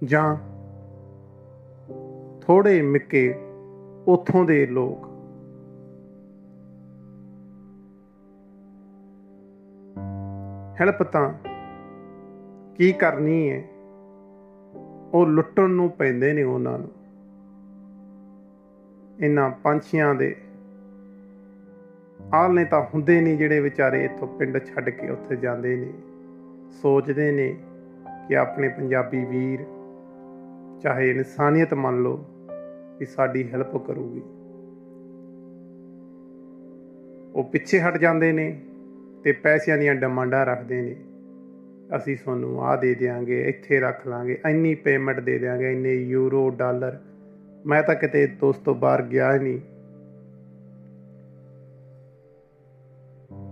ਜਾਂ 0.04 0.36
ਥੋੜੇ 2.40 2.82
ਮਿੱਕੇ 2.82 3.34
ਉਥੋਂ 4.06 4.44
ਦੇ 4.44 4.66
ਲੋਕ 4.66 5.05
ਹੈਲਪ 10.80 11.02
ਤਾਂ 11.02 11.34
ਕੀ 12.74 12.92
ਕਰਨੀ 12.92 13.50
ਹੈ 13.50 13.64
ਉਹ 15.12 15.26
ਲੁੱਟਣ 15.26 15.70
ਨੂੰ 15.70 15.90
ਪੈਂਦੇ 15.90 16.32
ਨੇ 16.32 16.42
ਉਹਨਾਂ 16.42 16.78
ਨੂੰ। 16.78 16.90
ਇਹਨਾਂ 19.20 19.50
ਪੰਛੀਆਂ 19.50 20.14
ਦੇ 20.14 20.36
ਆਲਨੇ 22.34 22.64
ਤਾਂ 22.64 22.82
ਹੁੰਦੇ 22.94 23.20
ਨਹੀਂ 23.20 23.38
ਜਿਹੜੇ 23.38 23.60
ਵਿਚਾਰੇ 23.60 24.04
ਇੱਥੋਂ 24.04 24.28
ਪਿੰਡ 24.28 24.58
ਛੱਡ 24.58 24.90
ਕੇ 24.90 25.10
ਉੱਥੇ 25.10 25.36
ਜਾਂਦੇ 25.36 25.76
ਨੇ। 25.76 25.92
ਸੋਚਦੇ 26.70 27.32
ਨੇ 27.32 27.56
ਕਿ 28.28 28.36
ਆਪਣੇ 28.36 28.68
ਪੰਜਾਬੀ 28.68 29.24
ਵੀਰ, 29.24 29.64
ਚਾਹੇ 30.82 31.10
ਇਨਸਾਨੀਅਤ 31.10 31.74
ਮੰਨ 31.74 32.02
ਲਓ 32.02 32.24
ਕਿ 32.98 33.04
ਸਾਡੀ 33.04 33.52
ਹੈਲਪ 33.52 33.76
ਕਰੂਗੀ। 33.76 34.22
ਉਹ 37.34 37.44
ਪਿੱਛੇ 37.44 37.80
ਹਟ 37.80 37.96
ਜਾਂਦੇ 37.96 38.32
ਨੇ। 38.32 38.62
ਤੇ 39.24 39.32
ਪੈਸਿਆਂ 39.32 39.78
ਦੀਆਂ 39.78 39.94
ਡਿਮਾਂਡਾਂ 39.94 40.46
ਰੱਖਦੇ 40.46 40.82
ਨੇ। 40.82 40.96
ਅਸੀਂ 41.96 42.16
ਤੁਹਾਨੂੰ 42.16 42.62
ਆ 42.62 42.76
ਦੇ 42.76 42.94
ਦੇਾਂਗੇ 42.94 43.48
ਇੱਥੇ 43.48 43.80
ਰੱਖ 43.80 44.06
ਲਾਂਗੇ, 44.06 44.38
ਇੰਨੀ 44.50 44.74
ਪੇਮੈਂਟ 44.74 45.20
ਦੇ 45.20 45.38
ਦੇਾਂਗੇ 45.38 45.72
ਇੰਨੇ 45.72 45.94
ਯੂਰੋ 45.94 46.50
ਡਾਲਰ 46.50 46.98
ਮੈਂ 47.66 47.82
ਤਾਂ 47.82 47.94
ਕਿਤੇ 47.94 48.26
ਦੋਸਤੋ 48.26 48.74
ਬਾਹਰ 48.74 49.02
ਗਿਆ 49.02 49.34
ਹੀ 49.34 49.38
ਨਹੀਂ। 49.38 49.60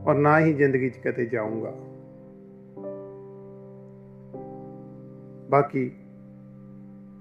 ਔਰ 0.07 0.15
ਨਾ 0.15 0.41
ਹੀ 0.41 0.53
ਜ਼ਿੰਦਗੀ 0.53 0.91
'ਚ 0.91 0.99
ਕਦੇ 1.05 1.27
ਜਾਊਂਗਾ। 1.27 1.75
ਬਾਕੀ 5.51 5.93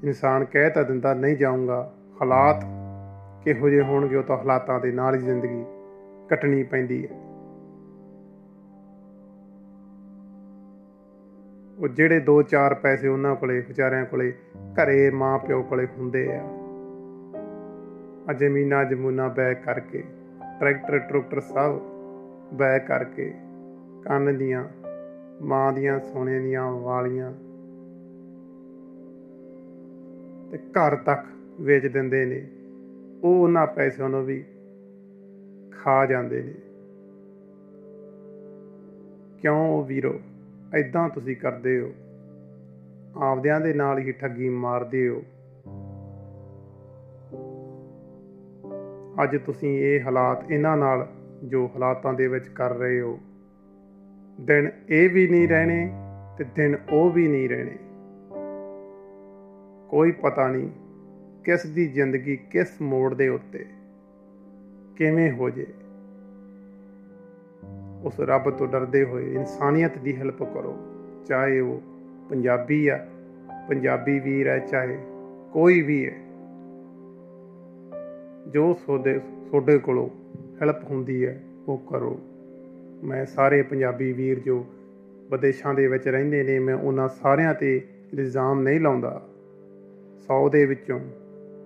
ਇਨਸਾਨ 0.04 0.46
ਕਹਿ 0.46 0.70
ਤਾਂ 0.70 0.84
ਦਿੰਦਾ, 0.84 1.14
ਨਹੀਂ 1.14 1.38
ਜਾਊਂਗਾ। 1.38 1.94
ਹਾਲਾਤ 2.22 2.64
ਕਿਹੋ 3.44 3.70
ਜਿਹੇ 3.70 3.82
ਹੋਣਗੇ, 3.82 4.16
ਉਹ 4.16 4.24
ਤਾਂ 4.24 4.38
ਹਾਲਾਤਾਂ 4.38 4.80
ਦੇ 4.80 4.92
ਨਾਲ 4.92 5.16
ਹੀ 5.16 5.20
ਜ਼ਿੰਦਗੀ 5.20 5.66
ਕੱਟਣੀ 6.30 6.64
ਪੈਂਦੀ 6.64 7.08
ਹੈ। 7.08 7.23
ਉਹ 11.84 11.88
ਜਿਹੜੇ 11.88 12.20
2-4 12.20 12.76
ਪੈਸੇ 12.76 13.08
ਉਹਨਾਂ 13.08 13.36
ਕੋਲੇ, 13.36 13.60
ਵਿਚਾਰਿਆਂ 13.60 14.06
ਕੋਲੇ, 14.06 14.34
ਘਰੇ 14.74 15.10
ਮਾਂ 15.10 15.40
ਪਿਓ 15.40 15.62
ਕੋਲੇ 15.64 15.88
ਹੁੰਦੇ 15.98 16.36
ਆ। 16.36 16.44
ਆ 18.30 18.34
ਜ਼ਮੀਨਾਂ 18.34 18.86
ਜਮੂਨਾ 18.86 19.28
ਬੈ 19.28 19.54
ਕਰਕੇ, 19.54 20.04
ਟਰੈਕਟਰ 20.60 21.00
ਟਰੈਕਟਰ 21.00 21.40
ਸਭ 21.40 21.80
ਬੈ 22.54 22.80
ਕਰਕੇ, 22.80 23.34
ਕੰਨ 24.04 24.38
ਦੀਆਂ, 24.38 24.64
ਮਾਂ 25.42 25.74
ਦੀਆਂ, 25.74 26.00
ਸੋਨੇ 26.00 26.40
ਦੀਆਂ 26.40 26.72
ਵਾਲੀਆਂ 26.72 27.32
ਤੇ 30.52 30.58
ਘਰ 30.58 30.96
ਤੱਕ 30.96 31.26
ਵੇਚ 31.62 31.88
ਦਿੰਦੇ 31.88 32.26
ਨੇ। 32.26 32.48
ਉਹ 33.24 33.44
ਉਹਨਾਂ 33.44 33.68
ਪੈਸਿਆਂ 33.68 34.10
ਨੂੰ 34.10 34.26
ਵੀ 34.26 34.44
ਖਾ 35.72 36.06
ਜਾਂਦੇ 36.06 36.42
ਨੇ। 36.42 36.54
ਕਿਉਂ 39.42 39.86
ਵੀਰੋ? 39.86 40.20
ਐਦਾਂ 40.76 41.10
ਤੁਸੀਂ 41.10 41.36
ਕਰਦੇ 41.36 41.80
ਹੋ। 41.80 41.92
ਆਪਦਿਆਂ 43.24 43.62
ਦੇ 43.62 43.74
ਨਾਲ 43.74 44.00
ਹੀ 44.00 44.12
ਠੱਗੀ 44.12 44.50
ਮਾਰਦੇ 44.50 45.08
ਹੋ। 45.08 45.24
ਅੱਜ 49.24 49.38
ਤੁਸੀਂ 49.38 49.80
ਇਹ 49.80 50.02
ਹਾਲਾਤ 50.02 50.52
ਇਹਨਾਂ 50.52 50.78
ਨਾਲ 50.78 51.08
ਜੋ 51.44 51.68
ਹਾਲਾਤਾਂ 51.68 52.14
ਦੇ 52.14 52.28
ਵਿੱਚ 52.28 52.48
ਕਰ 52.48 52.74
ਰਹੇ 52.74 53.02
ਹੋ। 53.02 53.20
ਦਿਨ 54.42 54.70
ਇਹ 54.90 55.10
ਵੀ 55.10 55.28
ਨਹੀਂ 55.28 55.48
ਰਹਿਣੇ 55.48 55.92
ਤੇ 56.38 56.46
ਦਿਨ 56.56 56.78
ਉਹ 56.92 57.10
ਵੀ 57.10 57.28
ਨਹੀਂ 57.28 57.50
ਰਹਿਣੇ। 57.50 57.78
ਕੋਈ 59.90 60.12
ਪਤਾ 60.12 60.48
ਨਹੀਂ 60.48 60.70
ਕਿਸ 61.44 61.66
ਦੀ 61.66 61.88
ਜ਼ਿੰਦਗੀ 61.88 62.36
ਕਿਸ 62.36 62.82
ਮੋੜ 62.82 63.14
ਦੇ 63.14 63.28
ਉੱਤੇ 63.28 63.66
ਕਿਵੇਂ 64.96 65.32
ਹੋ 65.32 65.50
ਜੇ। 65.50 65.68
ਉਸ 68.04 68.20
ਰੱਬ 68.20 68.50
ਤੋਂ 68.50 68.68
ਡਰਦੇ 68.68 69.04
ਹੋਏ 69.04 69.34
ਇਨਸਾਨੀਅਤ 69.34 69.98
ਦੀ 69.98 70.16
ਹੈਲਪ 70.16 70.44
ਕਰੋ। 70.44 70.78
ਚਾਹੇ 71.26 71.60
ਉਹ 71.60 71.82
ਪੰਜਾਬੀ 72.30 72.88
ਆ, 72.88 73.08
ਪੰਜਾਬੀ 73.70 74.20
ਵੀਰ 74.20 74.48
ਹੈ 74.48 74.60
ਚਾਹੇ 74.60 74.98
ਕੋਈ 75.54 75.82
ਵੀ 75.82 76.06
ਹੈ। 76.06 76.16
ਜੋ 78.48 78.74
ਸੋਦੇ, 78.74 79.20
ਸੋਡੇ 79.52 79.78
ਕੋਲੋਂ 79.78 80.10
ਹੈਲਪ 80.62 80.84
ਹੁੰਦੀ 80.84 81.26
ਹੈ, 81.26 81.44
ਉਹ 81.68 81.78
ਕਰੋ। 81.78 82.20
ਮੈਂ 83.04 83.26
ਸਾਰੇ 83.26 83.62
ਪੰਜਾਬੀ 83.62 84.14
ਵੀਰ 84.14 84.40
ਜੋ 84.40 84.66
ਵਿਦੇਸ਼ਾਂ 85.32 85.74
ਦੇ 85.74 85.88
ਵਿੱਚ 85.88 86.08
ਰਹਿੰਦੇ 86.08 86.44
ਨੇ, 86.44 86.60
ਮੈਂ 86.60 86.76
ਉਹਨਾਂ 86.76 87.08
ਸਾਰਿਆਂ 87.08 87.54
ਤੇ 87.54 87.82
ਇਲਜ਼ਾਮ 88.14 88.62
ਨਹੀਂ 88.62 88.80
ਲਾਉਂਦਾ। 88.80 89.28
100 90.28 90.50
ਦੇ 90.50 90.66
ਵਿੱਚੋਂ 90.66 91.00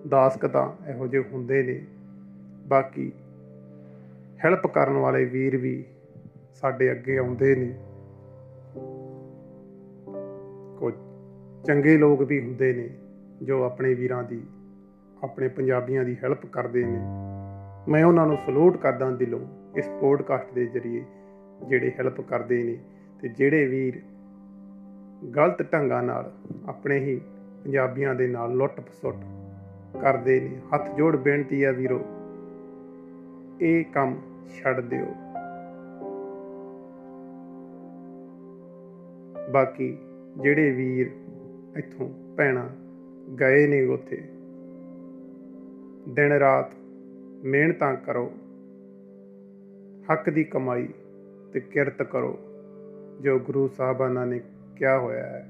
10 0.08 0.38
ਕਦਾ 0.38 0.76
ਇਹੋ 0.88 1.06
ਜਿਹੇ 1.06 1.24
ਹੁੰਦੇ 1.32 1.62
ਨੇ। 1.62 1.86
ਬਾਕੀ 2.66 3.12
ਹੈਲਪ 4.44 4.66
ਕਰਨ 4.66 4.92
ਵਾਲੇ 4.92 5.24
ਵੀਰ 5.24 5.56
ਵੀ 5.56 5.84
ਸਾਡੇ 6.60 6.90
ਅੱਗੇ 6.92 7.16
ਆਉਂਦੇ 7.18 7.54
ਨਹੀਂ। 7.56 7.72
ਕੁਝ 10.78 10.94
ਚੰਗੇ 11.66 11.96
ਲੋਕ 11.98 12.22
ਵੀ 12.22 12.40
ਹੁੰਦੇ 12.40 12.72
ਨੇ, 12.72 12.88
ਜੋ 13.42 13.62
ਆਪਣੇ 13.62 13.94
ਵੀਰਾਂ 13.94 14.22
ਦੀ, 14.24 14.42
ਆਪਣੇ 15.22 15.48
ਪੰਜਾਬੀਆਂ 15.48 16.04
ਦੀ 16.04 16.16
ਹੈਲਪ 16.24 16.46
ਕਰਦੇ 16.46 16.84
ਨੇ। 16.84 16.98
ਮੈਂ 17.88 18.04
ਉਹਨਾਂ 18.04 18.26
ਨੂੰ 18.26 18.36
ਸਲੂਟ 18.46 18.76
ਕਰਦਾ 18.76 19.10
ਦਿਲੋਂ 19.10 19.40
ਇਸ 19.76 19.88
ਪੋਡਕਾਸਟ 20.00 20.52
ਦੇ 20.54 20.66
ਜ਼ਰੀਏ, 20.66 21.04
ਜਿਹੜੇ 21.68 21.92
ਹੈਲਪ 21.98 22.20
ਕਰਦੇ 22.20 22.62
ਨੇ 22.62 22.78
ਤੇ 23.22 23.28
ਜਿਹੜੇ 23.28 23.66
ਵੀਰ 23.66 24.00
ਗਲਤ 25.36 25.72
ਢੰਗਾਂ 25.72 26.02
ਨਾਲ 26.02 26.32
ਆਪਣੇ 26.68 26.98
ਹੀ 26.98 27.20
ਪੰਜਾਬੀਆਂ 27.64 28.14
ਦੇ 28.14 28.26
ਨਾਲ 28.26 28.52
ਲੁੱਟ 28.52 28.80
ਫਸੁੱਟ 28.80 29.16
ਕਰਦੇ 30.02 30.40
ਨੇ। 30.40 30.60
ਹੱਥ 30.74 30.94
ਜੋੜ 30.94 31.16
ਬੇਨਤੀ 31.16 31.62
ਆ 31.62 31.70
ਵੀਰੋ, 31.72 32.00
ਇਹ 33.60 33.84
ਕੰਮ 33.84 34.16
ਛੱਡ 34.54 34.80
ਦਿਓ। 34.80 35.06
ਬਾਕੀ 39.52 39.98
ਜਿਹੜੇ 40.40 40.70
ਵੀਰ 40.70 41.10
ਇੱਥੋਂ 41.76 42.34
ਪੈਣਾ 42.36 42.70
ਗਏ 43.40 43.66
ਨੇ 43.66 43.84
ਉੱਥੇ, 43.84 44.16
ਦਿਨ 46.08 46.32
ਰਾਤ 46.32 46.72
ਮਿਹਨਤਾਂ 47.44 47.94
ਕਰੋ, 47.94 48.32
ਹੱਕ 50.12 50.30
ਦੀ 50.30 50.44
ਕਮਾਈ 50.44 50.88
ਤੇ 51.52 51.60
ਕਿਰਤ 51.60 52.02
ਕਰੋ, 52.02 52.38
ਜੋ 53.20 53.38
ਗੁਰੂ 53.38 53.68
ਸਾਹਿਬਾਨਾਂ 53.68 54.26
ਨੇ 54.26 54.40
ਕਿਹਾ 54.76 54.98
ਹੋਇਆ 54.98 55.26
ਹੈ। 55.26 55.48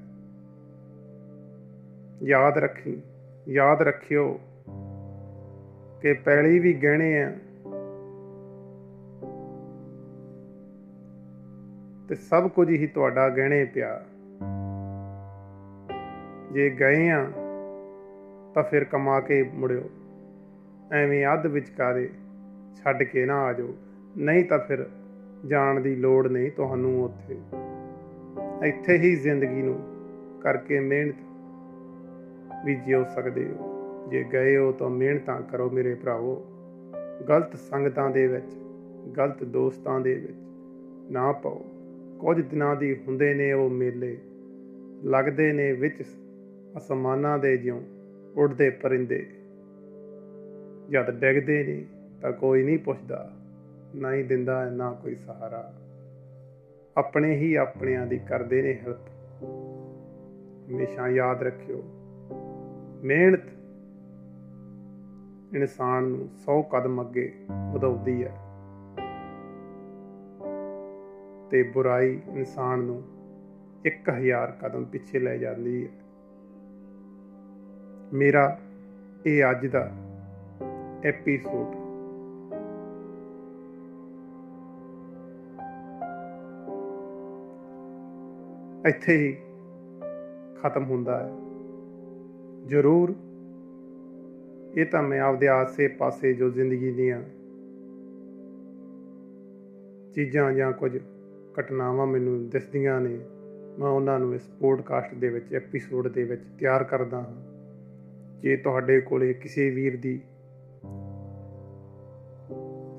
ਯਾਦ 2.23 2.59
ਰੱਖੀ, 2.59 3.03
ਯਾਦ 3.49 3.83
ਰੱਖਿਓ 3.83 4.41
ਕਿ 6.03 6.13
ਪੈਲੀ 6.13 6.59
ਵੀ 6.59 6.73
ਗਹਿਣੇ 6.73 7.23
ਆ 7.23 7.39
ਤੇ 12.09 12.15
ਸਭ 12.15 12.49
ਕੁਝ 12.49 12.71
ਹੀ 12.71 12.87
ਤੁਹਾਡਾ 12.87 13.29
ਗਹਿਣੇ 13.29 13.65
ਪਿਆ। 13.65 14.05
ਜੇ 16.53 16.71
ਗਏ 16.71 17.11
ਆ, 17.11 17.27
ਤਾਂ 18.55 18.63
ਫਿਰ 18.63 18.85
ਕਮਾ 18.85 19.21
ਕੇ 19.21 19.51
ਮੁੜਿਓ। 19.55 19.91
ਐਵੇਂ 20.93 21.27
ਅੱਧ 21.33 21.47
ਵਿਚਕਾਰੇ 21.47 22.11
ਛੱਡ 22.75 23.03
ਕੇ 23.03 23.27
ਨਾ 23.27 23.41
ਆ 23.41 23.53
ਜਾਓ। 23.53 23.75
ਨਹੀਂ 24.19 24.45
ਤਾਂ 24.45 24.59
ਫਿਰ 24.59 24.91
ਜਾਣ 25.47 25.81
ਦੀ 25.81 25.97
ਲੋੜ 25.97 26.29
ਨਹੀਂ 26.29 26.51
ਤੁਹਾਨੂੰ 26.51 27.05
ਉੱਥੇ। 27.05 27.39
ਇੱਥੇ 28.69 28.99
ਹੀ 28.99 29.17
ਜ਼ਿੰਦਗੀ 29.17 29.63
ਨੂੰ 29.63 29.81
ਕਰਕੇ 30.43 30.81
ਮਿਹਨਤ 30.81 31.15
ਵੀ 32.65 32.75
ਜਿਉ 32.75 33.05
ਸਕਦੇ 33.05 33.47
ਹੋ। 33.47 33.75
ਜੇ 34.11 34.25
ਗਏ 34.33 34.57
ਹੋ 34.57 34.73
ਤਾਂ 34.73 34.91
ਮਿਹਨਤਾਂ 34.91 35.43
ਕਰੋ 35.43 35.71
ਮੇਰੇ 35.71 35.95
ਭਰਾਵੋ। 35.95 36.47
ਗਲਤ 37.29 37.57
ਸੰਗਤਾਂ 37.57 38.11
ਦੇ 38.11 38.27
ਵਿੱਚ, 38.27 38.53
ਗਲਤ 39.17 39.45
ਦੋਸਤਾਂ 39.45 40.01
ਦੇ 40.01 40.15
ਵਿੱਚ 40.15 40.39
ਨਾ 41.11 41.33
ਪਾਓ। 41.33 41.65
ਕੁਝ 42.21 42.41
ਦਿਨਾਂ 42.41 42.77
ਦੀ 42.77 42.97
ਹੁੰਦੇ 43.09 43.35
ਨੇ 43.35 43.53
ਉਹ 43.53 43.71
ਮੇਲੇ। 43.71 44.19
ਲੱਗਦੇ 45.05 45.53
ਨੇ 45.53 45.73
ਵਿੱਚ 45.73 46.03
ਅਸਮਾਨਾਂ 46.77 47.39
ਦੇ 47.39 47.57
ਜਿਉਂ 47.57 47.83
ਉੱਡਦੇ 48.37 48.71
ਪਰਿੰਦੇ। 48.71 49.27
ਜਦ 50.91 51.11
ਡਿੱਗਦੇ 51.11 51.65
ਨੇ 51.65 51.85
ਤਾਂ 52.23 52.33
ਕੋਈ 52.33 52.63
ਨਹੀਂ 52.63 52.79
ਪੁੱਛਦਾ, 52.79 53.33
ਨਾ 53.95 54.15
ਹੀ 54.15 54.23
ਦਿੰਦਾ, 54.23 54.71
ਨਾ 54.71 54.93
ਕੋਈ 54.93 55.15
ਸਹਾਰਾ। 55.15 55.75
ਆਪਣੇ 56.97 57.37
ਹੀ 57.37 57.55
ਆਪਣਿਆਂ 57.55 58.07
ਦੀ 58.07 58.19
ਕਰਦੇ 58.19 58.63
ਨੇ 58.63 58.75
ਹੈਲਪ। 58.75 59.09
ਹਮੇਸ਼ਾ 60.71 61.09
ਯਾਦ 61.09 61.43
ਰੱਖਿਓ, 61.43 61.83
ਮਿਹਨਤ 63.03 63.45
ਇਨਸਾਨ 65.55 66.05
ਨੂੰ 66.05 66.29
100 66.45 66.63
ਕਦਮ 66.63 67.03
ਅੱਗੇ 67.03 67.33
ਵਧਾਉਂਦੀ 67.73 68.25
ਹੈ। 68.25 68.48
ਤੇ 71.51 71.63
ਬੁਰਾਈ 71.63 72.21
ਇਨਸਾਨ 72.29 72.79
ਨੂੰ 72.79 73.03
1000 73.87 74.53
ਕਦਮ 74.63 74.85
ਪਿੱਛੇ 74.85 75.19
ਲੈ 75.19 75.37
ਜਾਂਦੀ 75.37 75.85
ਹੈ। 75.85 75.91
ਮੇਰਾ 78.13 78.59
ਇਹ 79.27 79.51
ਅੱਜ 79.51 79.67
ਦਾ 79.67 79.93
ਐਪੀਸੋਡ 81.05 81.89
ਇੱਥੇ 88.87 89.17
ਹੀ 89.17 89.37
ਖਤਮ 90.63 90.85
ਹੁੰਦਾ 90.85 91.19
ਹੈ। 91.19 91.33
ਜ਼ਰੂਰ 92.67 93.15
ਇਹ 94.75 94.87
ਤਾਂ 94.87 95.03
ਮੈਂ 95.03 95.21
ਆਪਦੇ 95.21 95.49
ਆਸੇ 95.49 95.89
ਪਾਸੇ 95.89 96.33
ਜੋ 96.33 96.51
ਜ਼ਿੰਦਗੀ 96.51 96.91
ਦੀਆਂ 96.91 97.23
ਚੀਜ਼ਾਂ 100.15 100.53
ਜਾਂ 100.53 100.73
ਕੁਝ 100.73 100.99
ਘਟਨਾਵਾਂ 101.61 102.07
ਮੈਨੂੰ 102.07 102.49
ਦਿਸਦੀਆਂ 102.49 103.01
ਨੇ। 103.01 103.19
ਮੈਂ 103.79 103.89
ਉਹਨਾਂ 103.89 104.19
ਨੂੰ 104.19 104.35
ਇਸ 104.35 104.49
ਪੋਡਕਾਸਟ 104.61 105.15
ਦੇ 105.15 105.29
ਵਿੱਚ 105.29 105.55
ਐਪੀਸੋਡ 105.55 106.09
ਦੇ 106.09 106.25
ਵਿੱਚ 106.25 106.43
ਤਿਆਰ 106.59 106.85
ਕਰਦਾ 106.85 107.19
ਹਾਂ। 107.19 107.59
ਜੇ 108.39 108.57
ਤੁਹਾਡੇ 108.57 109.01
ਕੋਲੇ 109.01 109.33
ਕਿਸੇ 109.33 109.71
ਵੀਰ 109.71 109.97
ਦੀ 109.97 110.21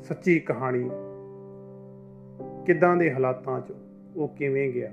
ਸੱਚੀ 0.03 0.39
ਕਹਾਣੀ 0.39 0.89
ਕਿਦਾਂ 2.65 2.95
ਦੇ 2.95 3.13
ਹਾਲਾਤਾਂ 3.13 3.61
'ਚ 3.61 3.73
ਉਹ 4.15 4.27
ਕਿਵੇਂ 4.27 4.73
ਗਿਆ, 4.73 4.91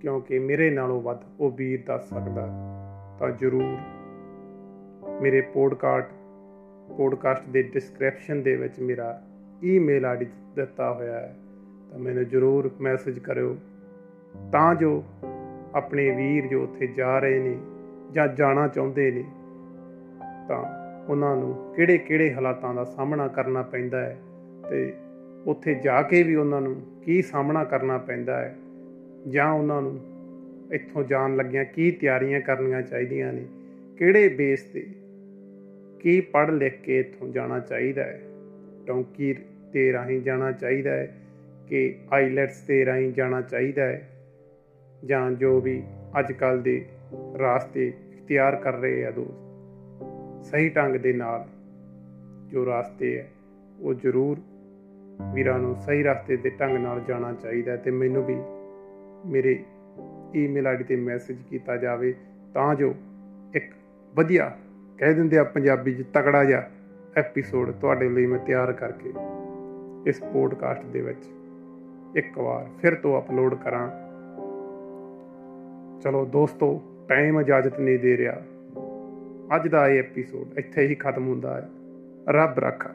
ਕਿਉਂਕਿ 0.00 0.38
ਮੇਰੇ 0.38 0.70
ਨਾਲੋਂ 0.70 1.02
ਵੱਧ 1.02 1.18
ਉਹ 1.40 1.50
ਵੀਰ 1.50 1.82
ਦੱਸ 1.86 2.08
ਸਕਦਾ 2.08 2.46
ਤਾਂ 3.18 3.30
ਜਰੂਰ 3.30 3.78
ਮੇਰੇ 5.20 5.40
ਪੋਡਕਾਸਟ 5.40 6.10
ਪੋਡਕਾਸਟ 6.96 7.48
ਦੇ 7.48 7.62
ਡਿਸਕ੍ਰਿਪਸ਼ਨ 7.62 8.42
ਦੇ 8.42 8.56
ਵਿੱਚ 8.56 8.80
ਮੇਰਾ 8.80 9.22
ਈਮੇਲ 9.64 10.04
ਆਈਡੀ 10.04 10.26
ਦਿੱਤਾ 10.56 10.92
ਹੋਇਆ 10.92 11.20
ਹੈ। 11.20 11.36
ਤਾਂ 11.92 12.00
ਮੈਨੂੰ 12.00 12.28
ਜਰੂਰ 12.28 12.70
ਮੈਸੇਜ 12.80 13.18
ਕਰਿਓ। 13.18 13.56
ਤਾਂ 14.52 14.74
ਜੋ 14.74 15.04
ਆਪਣੇ 15.74 16.10
ਵੀਰ 16.10 16.46
ਜੋ 16.46 16.62
ਉੱਥੇ 16.62 16.86
ਜਾ 16.86 17.18
ਰਹੇ 17.18 17.38
ਨੇ 17.38 17.58
ਜਾਂ 18.12 18.28
ਜਾਣਾ 18.28 18.68
ਚਾਹੁੰਦੇ 18.68 19.10
ਨੇ, 19.10 19.24
ਤਾਂ 20.48 20.64
ਉਹਨਾਂ 21.08 21.36
ਨੂੰ 21.36 21.74
ਕਿਹੜੇ-ਕਿਹੜੇ 21.76 22.34
ਹਾਲਾਤਾਂ 22.34 22.74
ਦਾ 22.74 22.84
ਸਾਹਮਣਾ 22.84 23.28
ਕਰਨਾ 23.28 23.62
ਪੈਂਦਾ 23.62 24.00
ਹੈ 24.00 24.18
ਤੇ 24.70 24.94
ਉੱਥੇ 25.46 25.74
ਜਾ 25.74 26.02
ਕੇ 26.02 26.22
ਵੀ 26.22 26.34
ਉਹਨਾਂ 26.34 26.60
ਨੂੰ 26.60 26.82
ਕੀ 27.04 27.22
ਸਾਹਮਣਾ 27.22 27.64
ਕਰਨਾ 27.64 27.98
ਪੈਂਦਾ 27.98 28.40
ਹੈ, 28.40 28.56
ਜਾਂ 29.28 29.52
ਉਹਨਾਂ 29.52 29.82
ਨੂੰ 29.82 30.00
ਇੱਥੋਂ 30.72 31.04
ਜਾਣ 31.04 31.36
ਲੱਗਿਆਂ 31.36 31.64
ਕੀ 31.64 31.90
ਤਿਆਰੀਆਂ 31.90 32.40
ਕਰਨੀਆਂ 32.40 32.82
ਚਾਹੀਦੀਆਂ 32.82 33.32
ਨੇ, 33.32 33.46
ਕਿਹੜੇ 33.98 34.28
ਬੇਸ 34.28 34.62
ਤੇ 34.62 34.86
ਕੀ 36.00 36.20
ਪੜ੍ਹ 36.20 36.52
ਲਿਖ 36.52 36.80
ਕੇ 36.82 37.00
ਇੱਥੋਂ 37.00 37.28
ਜਾਣਾ 37.28 37.58
ਚਾਹੀਦਾ 37.58 38.02
ਹੈ 38.02 38.22
ਟੌਂਕੀ 38.86 39.34
ਤੇ 39.72 39.92
ਰਾਹੀਂ 39.92 40.20
ਜਾਣਾ 40.20 40.52
ਚਾਹੀਦਾ 40.52 40.90
ਹੈ 40.90 41.21
ਕਿ 41.68 41.98
ਆਈਲੈਟਸ 42.12 42.60
ਤੇ 42.60 42.86
ਰਾਹੀਂ 42.86 43.12
ਜਾਣਾ 43.12 43.40
ਚਾਹੀਦਾ 43.40 43.82
ਹੈ 43.82 44.08
ਜਾਂ 45.04 45.30
ਜੋ 45.30 45.60
ਵੀ 45.60 45.82
ਅੱਜ 46.18 46.32
ਕੱਲ 46.32 46.62
ਦੇ 46.62 46.84
ਰਾਸਤੇ 47.38 47.92
ਇਖਤਿਆਰ 48.12 48.56
ਕਰ 48.56 48.72
ਰਹੇ 48.72 49.04
ਆ 49.06 49.10
ਦੋਸਤ, 49.10 50.46
ਸਹੀ 50.46 50.68
ਢੰਗ 50.68 50.96
ਦੇ 50.96 51.12
ਨਾਲ 51.12 51.44
ਜੋ 52.48 52.66
ਰਾਸਤੇ 52.66 53.18
ਹੈ 53.18 53.28
ਉਹ 53.80 53.94
ਜ਼ਰੂਰ 53.94 54.36
ਵੀਰਾਂ 55.34 55.58
ਨੂੰ 55.58 55.76
ਸਹੀ 55.76 56.02
ਰਸਤੇ 56.02 56.36
ਤੇ 56.36 56.50
ਢੰਗ 56.50 56.76
ਨਾਲ 56.76 57.00
ਜਾਣਾ 57.08 57.32
ਚਾਹੀਦਾ 57.32 57.76
ਤੇ 57.76 57.90
ਮੈਨੂੰ 57.90 58.24
ਵੀ 58.24 58.36
ਮੇਰੇ 59.26 59.64
ਈਮੇਲ 60.36 60.66
ਆਈਡੀ 60.66 60.84
ਤੇ 60.84 60.96
ਮੈਸੇਜ 60.96 61.38
ਕੀਤਾ 61.50 61.76
ਜਾਵੇ 61.76 62.14
ਤਾਂ 62.54 62.74
ਜੋ 62.74 62.94
ਇੱਕ 63.54 63.72
ਵਧੀਆ 64.14 64.56
ਕਹਿ 64.98 65.14
ਦਿੰਦੇ 65.14 65.38
ਆ 65.38 65.44
ਪੰਜਾਬੀ 65.44 65.94
'ਚ 65.94 66.04
ਤਕੜਾ 66.14 66.44
ਜਿਹਾ 66.44 66.70
ਐਪੀਸੋਡ 67.16 67.70
ਤੁਹਾਡੇ 67.70 68.08
ਲਈ 68.08 68.26
ਮੈਂ 68.26 68.38
ਤਿਆਰ 68.38 68.72
ਕਰਕੇ 68.72 69.12
ਇਸ 70.06 70.20
ਪੋਡਕਾਸਟ 70.32 70.84
ਦੇ 70.84 71.00
ਵਿੱਚ 71.00 71.24
ਇੱਕ 72.16 72.38
ਵਾਰ 72.38 72.66
ਫਿਰ 72.80 72.94
ਤੋਂ 72.94 73.22
ਅਪਲੋਡ 73.22 73.54
ਕਰਾਂ। 73.54 73.90
ਚਲੋ 76.00 76.24
ਦੋਸਤੋ 76.24 76.82
ਟਾਈਮ 77.08 77.40
ਇਜਾਜ਼ਤ 77.40 77.80
ਨਹੀਂ 77.80 77.98
ਦੇ 77.98 78.16
ਰਿਹਾ। 78.16 78.42
ਅੱਜ 79.56 79.68
ਦਾ 79.68 79.88
ਇਹ 79.88 79.98
ਐਪੀਸੋਡ 79.98 80.58
ਇੱਥੇ 80.58 80.86
ਹੀ 80.86 80.94
ਖਤਮ 80.94 81.28
ਹੁੰਦਾ 81.28 81.56
ਹੈ। 81.56 81.68
ਰੱਬ 82.28 82.58
ਰੱਖਾ। 82.58 82.90